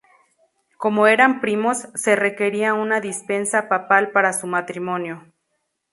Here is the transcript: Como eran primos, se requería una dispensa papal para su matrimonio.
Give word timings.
Como 0.79 1.05
eran 1.05 1.41
primos, 1.41 1.87
se 1.93 2.15
requería 2.15 2.73
una 2.73 2.99
dispensa 3.01 3.69
papal 3.69 4.09
para 4.11 4.33
su 4.33 4.47
matrimonio. 4.47 5.31